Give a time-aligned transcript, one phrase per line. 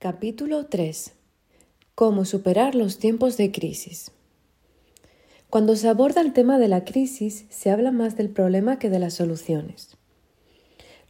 [0.00, 1.10] Capítulo 3.
[1.96, 4.12] Cómo superar los tiempos de crisis.
[5.50, 9.00] Cuando se aborda el tema de la crisis, se habla más del problema que de
[9.00, 9.96] las soluciones.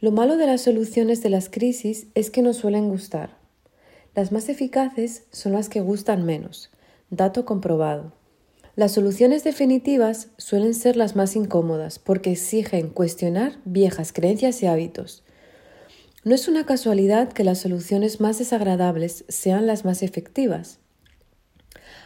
[0.01, 3.37] Lo malo de las soluciones de las crisis es que no suelen gustar.
[4.15, 6.71] Las más eficaces son las que gustan menos,
[7.11, 8.13] dato comprobado.
[8.75, 15.21] Las soluciones definitivas suelen ser las más incómodas porque exigen cuestionar viejas creencias y hábitos
[16.23, 20.79] no es una casualidad que las soluciones más desagradables sean las más efectivas.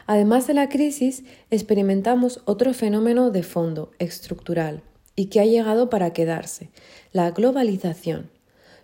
[0.06, 4.82] Además de la crisis, experimentamos otro fenómeno de fondo, estructural,
[5.16, 6.70] y que ha llegado para quedarse,
[7.12, 8.30] la globalización.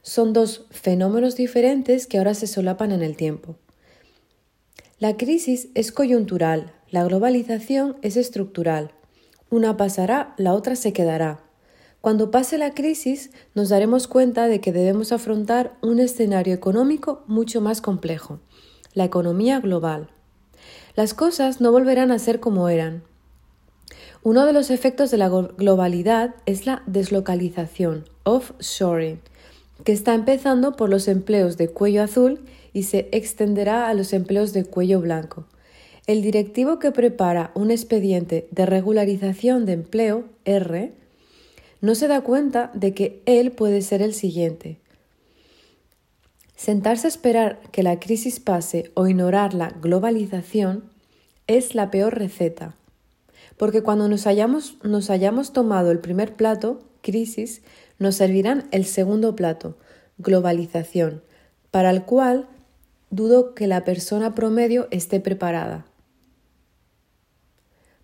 [0.02, 3.58] Son dos fenómenos diferentes que ahora se solapan en el tiempo.
[4.98, 8.92] La crisis es coyuntural, la globalización es estructural.
[9.50, 11.49] Una pasará, la otra se quedará.
[12.02, 17.60] Cuando pase la crisis nos daremos cuenta de que debemos afrontar un escenario económico mucho
[17.60, 18.40] más complejo,
[18.94, 20.10] la economía global.
[20.96, 23.04] Las cosas no volverán a ser como eran.
[24.24, 29.20] Uno de los efectos de la globalidad es la deslocalización, offshoring,
[29.84, 32.42] que está empezando por los empleos de cuello azul
[32.74, 35.46] y se extenderá a los empleos de cuello blanco.
[36.08, 40.94] El directivo que prepara un expediente de regularización de empleo, R,
[41.82, 44.80] no se da cuenta de que él puede ser el siguiente.
[46.56, 50.84] Sentarse a esperar que la crisis pase o ignorar la globalización
[51.48, 52.76] es la peor receta,
[53.58, 57.62] porque cuando nos hayamos, tomado el primer plato, crisis,
[57.98, 59.78] nos servirán el segundo plato,
[60.18, 61.24] globalización,
[61.72, 62.48] para el cual
[63.10, 65.86] dudo que la persona promedio esté preparada.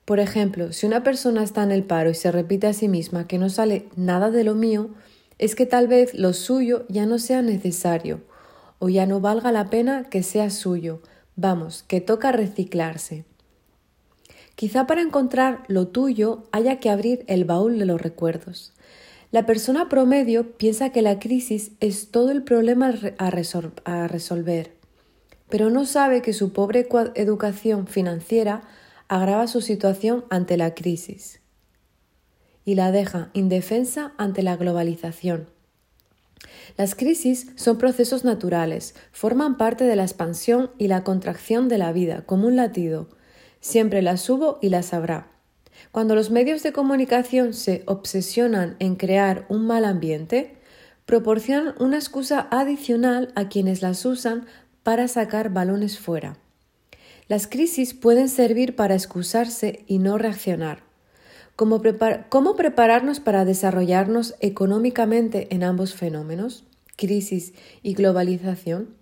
[0.05, 3.27] Por ejemplo, si una persona está en el paro y se repite a sí misma
[3.27, 4.91] que no sale nada de lo mío,
[5.39, 8.21] es que tal vez lo suyo ya no sea necesario
[8.79, 11.01] o ya no valga la pena que sea suyo.
[11.35, 13.25] Vamos, que toca reciclarse.
[14.55, 18.73] Quizá para encontrar lo tuyo haya que abrir el baúl de los recuerdos.
[19.31, 23.29] La persona promedio piensa que la crisis es todo el problema a,
[24.07, 24.71] resolver,
[25.49, 28.61] pero no sabe que su pobre educación financiera
[29.07, 31.39] agrava su situación ante la crisis
[32.65, 35.47] y la deja indefensa ante la globalización.
[36.77, 41.91] Las crisis son procesos naturales, forman parte de la expansión y la contracción de la
[41.91, 43.07] vida, como un latido.
[43.59, 45.27] Siempre las hubo y las habrá.
[45.91, 50.57] Cuando los medios de comunicación se obsesionan en crear un mal ambiente,
[51.05, 54.45] proporcionan una excusa adicional a quienes las usan
[54.83, 56.37] para sacar balones fuera.
[57.27, 60.83] Las crisis pueden servir para excusarse y no reaccionar.
[61.55, 66.65] ¿Cómo, prepararnos para desarrollarnos económicamente en ambos fenómenos,
[66.97, 68.93] crisis y globalización?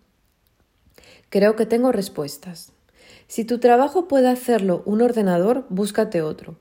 [1.29, 2.71] Creo que tengo respuestas.
[3.27, 6.55] Si tu trabajo puede hacerlo un ordenador, búscate otro.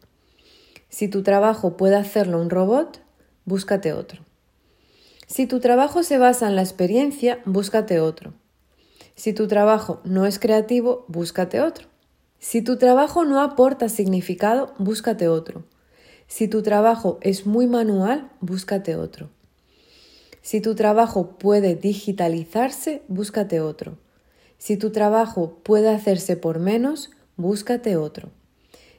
[0.88, 3.02] Si tu trabajo puede hacerlo un robot,
[3.44, 4.24] búscate otro.
[5.28, 8.34] Si tu trabajo se basa en la experiencia, búscate otro.
[9.14, 11.88] Si tu trabajo no es creativo, búscate otro.
[12.38, 15.64] Si tu trabajo no aporta significado, búscate otro.
[16.26, 19.30] Si tu trabajo es muy manual, búscate otro.
[20.40, 23.98] Si tu trabajo puede digitalizarse, búscate otro.
[24.58, 28.30] Si tu trabajo puede hacerse por menos, búscate otro.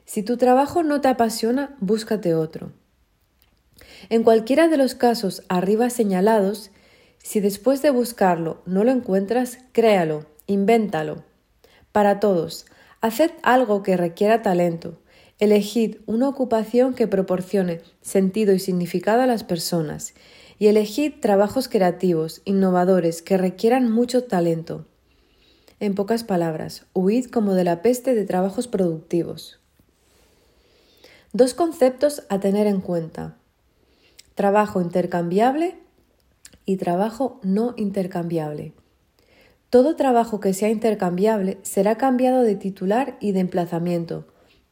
[0.06, 2.72] Si tu trabajo no te apasiona, búscate otro.
[4.08, 6.70] En cualquiera de los casos arriba señalados,
[7.24, 11.24] si después de buscarlo no lo encuentras, créalo, invéntalo.
[11.90, 12.66] Para todos,
[13.00, 15.00] haced algo que requiera talento.
[15.38, 20.12] Elegid una ocupación que proporcione sentido y significado a las personas
[20.58, 24.84] y elegid trabajos creativos, innovadores, que requieran mucho talento.
[25.80, 29.58] En pocas palabras, huid como de la peste de trabajos productivos.
[31.32, 33.38] Dos conceptos a tener en cuenta.
[34.34, 35.78] Trabajo intercambiable
[36.64, 38.72] y trabajo no intercambiable.
[39.70, 44.26] Todo trabajo que sea intercambiable será cambiado de titular y de emplazamiento.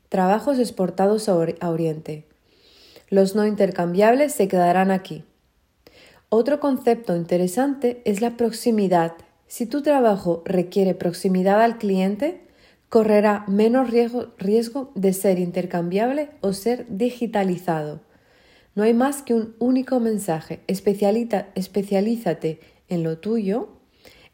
[0.09, 2.27] Trabajos exportados a Oriente.
[3.09, 5.25] Los no intercambiables se quedarán aquí.
[6.29, 9.13] Otro concepto interesante es la proximidad.
[9.49, 12.41] Si tu trabajo requiere proximidad al cliente,
[12.89, 18.01] correrá menos riesgo, de ser intercambiable o ser digitalizado.
[18.75, 20.61] No hay más que un único mensaje.
[20.67, 23.69] especialízate en lo tuyo,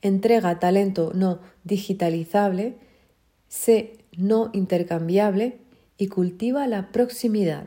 [0.02, 2.76] entrega talento no digitalizable,
[3.49, 5.58] sé no intercambiable
[5.96, 7.67] y cultiva la proximidad.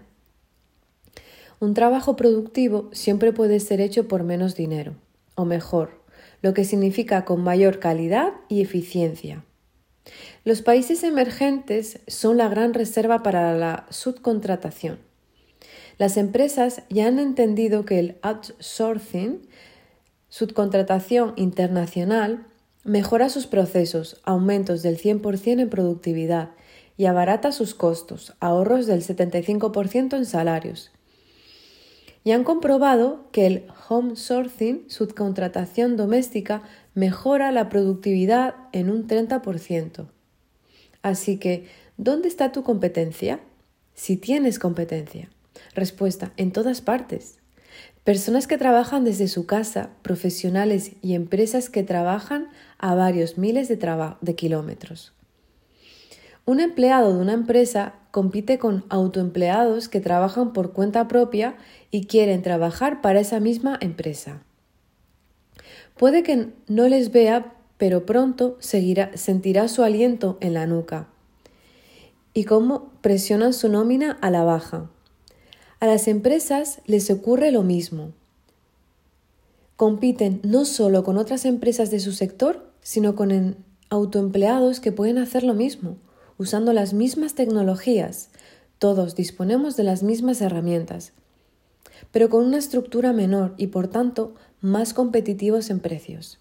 [1.60, 4.96] Un trabajo productivo siempre puede ser hecho por menos dinero,
[5.36, 6.02] o mejor,
[6.42, 9.46] lo que significa con mayor calidad y eficiencia.
[10.44, 15.11] Los países emergentes son la gran reserva para la subcontratación.
[16.02, 19.48] Las empresas ya han entendido que el outsourcing,
[20.30, 22.48] subcontratación internacional,
[22.84, 26.54] mejora sus procesos, aumentos del 100% en productividad
[26.98, 30.92] y abarata sus costos, ahorros del 75% en salarios.
[32.24, 36.64] Y han comprobado que el home sourcing, subcontratación doméstica,
[36.96, 40.08] mejora la productividad en un 30%.
[41.04, 43.40] Así que, ¿dónde está tu competencia?
[43.94, 45.30] Si tienes competencia.
[45.74, 47.38] Respuesta, en todas partes.
[48.04, 53.78] Personas que trabajan desde su casa, profesionales y empresas que trabajan a varios miles de,
[54.22, 55.14] de kilómetros.
[56.46, 61.56] Un empleado de una empresa compite con autoempleados que trabajan por cuenta propia
[61.92, 64.42] y quieren trabajar para esa misma empresa.
[65.98, 71.08] Puede que no les vea, pero pronto sentirá su aliento en la nuca
[72.34, 74.90] y cómo presionan su nómina a la baja.
[75.82, 78.12] A las empresas les ocurre lo mismo.
[79.78, 83.56] Compiten no solo con otras empresas de su sector, sino con
[83.90, 85.98] autoempleados que pueden hacer lo mismo,
[86.38, 88.30] usando las mismas tecnologías.
[88.78, 91.14] Todos disponemos de las mismas herramientas,
[92.12, 96.38] pero con una estructura menor y por tanto más competitivos en precios.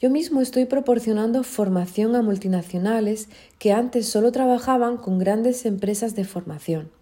[0.00, 3.28] Yo mismo estoy proporcionando formación a multinacionales
[3.58, 6.97] que antes solo trabajaban con grandes empresas de formación.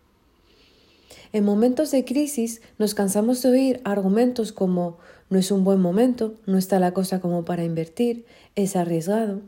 [1.32, 6.34] En momentos de crisis nos cansamos de oír argumentos como no es un buen momento,
[6.46, 9.40] no está la cosa como para invertir, es arriesgado,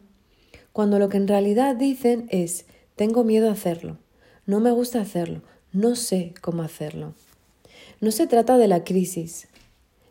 [0.73, 2.67] cuando lo que en realidad dicen es
[2.97, 3.99] tengo miedo a hacerlo,
[4.47, 5.43] no me gusta hacerlo,
[5.73, 7.15] no sé cómo hacerlo.
[8.01, 9.49] No se trata de la crisis,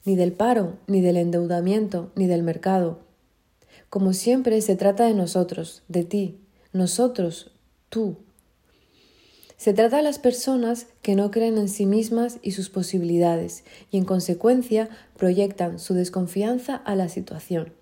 [0.04, 3.00] ni del paro, ni del endeudamiento, ni del mercado.
[3.90, 6.38] Como siempre, se trata de nosotros, de ti,
[6.74, 7.52] nosotros,
[7.90, 8.18] tú.
[9.58, 13.98] Se trata de las personas que no creen en sí mismas y sus posibilidades y
[13.98, 14.88] en consecuencia
[15.18, 17.74] proyectan su desconfianza a la situación.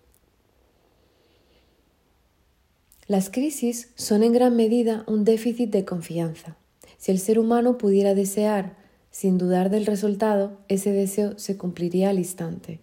[3.07, 6.55] Las crisis son en gran medida un déficit de confianza.
[6.97, 8.77] Si el ser humano pudiera desear
[9.11, 12.79] sin dudar del resultado, ese deseo se cumpliría al instante.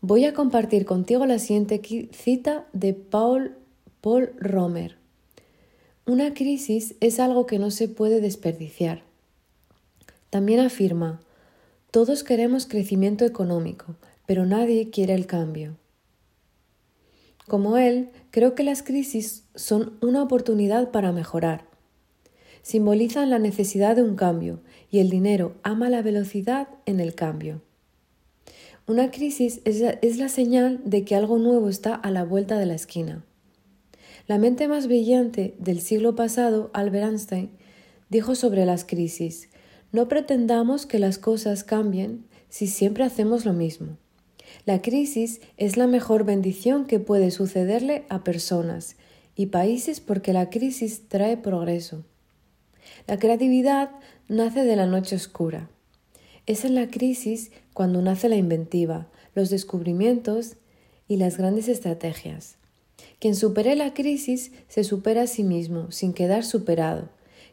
[0.00, 1.80] Voy a compartir contigo la siguiente
[2.12, 3.56] cita de Paul,
[4.00, 5.01] Paul Romer.
[6.06, 9.02] Una crisis es algo que no se puede desperdiciar.
[10.30, 11.20] También afirma,
[11.90, 13.96] todos queremos crecimiento económico,
[14.26, 15.76] pero nadie quiere el cambio.
[17.46, 21.72] Como él, creo que las crisis son una oportunidad para mejorar
[22.62, 24.60] simbolizan la necesidad de un cambio
[24.90, 27.60] y el dinero ama la velocidad en el cambio.
[28.86, 32.74] Una crisis es la, señal de que algo nuevo está a la vuelta de la
[32.74, 33.24] esquina.
[34.26, 37.50] La mente más brillante del siglo pasado, Albert Einstein,
[38.08, 39.48] dijo sobre las crisis,
[39.90, 43.96] no pretendamos que las cosas cambien si siempre hacemos lo mismo.
[44.64, 48.96] La crisis es la mejor bendición que puede sucederle a personas
[49.34, 52.04] y países porque la crisis trae progreso.
[53.06, 53.90] La creatividad
[54.28, 55.68] nace de la noche oscura.
[56.46, 60.56] Es en la crisis cuando nace la inventiva, los descubrimientos
[61.08, 62.56] y las grandes estrategias.
[63.22, 67.08] Quien supere la crisis se supera a sí mismo sin quedar superado.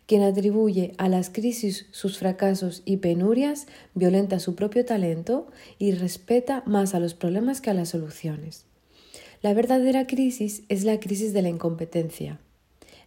[0.08, 5.46] Quien atribuye a las crisis sus fracasos y penurias violenta su propio talento
[5.78, 8.66] y respeta más a los problemas que a las soluciones.
[9.44, 12.40] La verdadera crisis es la crisis de la incompetencia.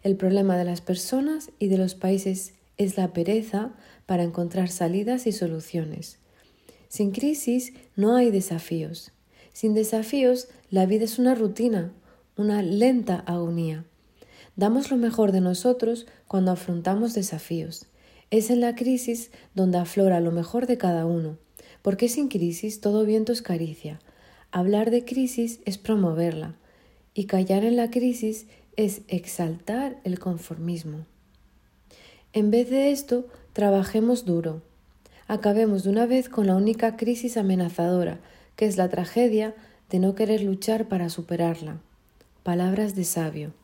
[0.04, 3.73] El problema de las personas y de los países es la pereza
[4.07, 6.19] para encontrar salidas y soluciones.
[6.87, 9.11] Sin crisis no hay desafíos.
[9.52, 11.92] Sin desafíos la vida es una rutina,
[12.36, 13.84] una lenta agonía.
[14.56, 17.86] Damos lo mejor de nosotros cuando afrontamos desafíos.
[18.30, 21.36] Es en la crisis donde aflora lo mejor de cada uno,
[21.82, 24.00] porque sin crisis todo viento es caricia.
[24.50, 26.56] Hablar de crisis es promoverla,
[27.14, 28.46] y callar en la crisis
[28.76, 31.04] es exaltar el conformismo.
[32.32, 34.62] En vez de esto, trabajemos duro.
[35.28, 38.20] Acabemos de una vez con la única crisis amenazadora,
[38.56, 39.54] que es la tragedia
[39.90, 41.80] de no querer luchar para superarla.
[42.42, 43.54] Palabras de sabio.